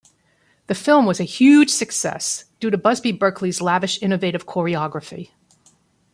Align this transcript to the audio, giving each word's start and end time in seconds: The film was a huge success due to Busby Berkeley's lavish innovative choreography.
The 0.65 0.73
film 0.73 1.05
was 1.05 1.19
a 1.19 1.23
huge 1.25 1.69
success 1.69 2.45
due 2.59 2.71
to 2.71 2.77
Busby 2.79 3.11
Berkeley's 3.11 3.61
lavish 3.61 4.01
innovative 4.01 4.47
choreography. 4.47 5.29